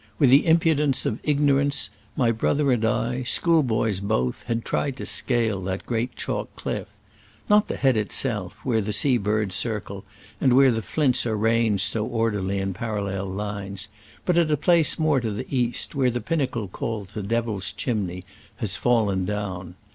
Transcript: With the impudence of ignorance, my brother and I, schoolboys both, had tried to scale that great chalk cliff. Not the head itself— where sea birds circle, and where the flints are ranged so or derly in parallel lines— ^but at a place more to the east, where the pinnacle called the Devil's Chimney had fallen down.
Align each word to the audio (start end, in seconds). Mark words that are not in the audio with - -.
With 0.17 0.31
the 0.31 0.47
impudence 0.47 1.05
of 1.05 1.19
ignorance, 1.21 1.91
my 2.17 2.31
brother 2.31 2.71
and 2.71 2.83
I, 2.83 3.21
schoolboys 3.21 3.99
both, 3.99 4.41
had 4.45 4.65
tried 4.65 4.97
to 4.97 5.05
scale 5.05 5.61
that 5.65 5.85
great 5.85 6.15
chalk 6.15 6.55
cliff. 6.55 6.87
Not 7.51 7.67
the 7.67 7.75
head 7.75 7.97
itself— 7.97 8.55
where 8.63 8.81
sea 8.91 9.19
birds 9.19 9.53
circle, 9.55 10.03
and 10.41 10.53
where 10.53 10.71
the 10.71 10.81
flints 10.81 11.27
are 11.27 11.37
ranged 11.37 11.91
so 11.91 12.03
or 12.03 12.31
derly 12.31 12.59
in 12.59 12.73
parallel 12.73 13.27
lines— 13.27 13.89
^but 14.27 14.41
at 14.41 14.49
a 14.49 14.57
place 14.57 14.97
more 14.97 15.19
to 15.19 15.29
the 15.29 15.45
east, 15.55 15.93
where 15.93 16.09
the 16.09 16.19
pinnacle 16.19 16.67
called 16.67 17.09
the 17.09 17.21
Devil's 17.21 17.71
Chimney 17.71 18.23
had 18.55 18.71
fallen 18.71 19.23
down. 19.23 19.75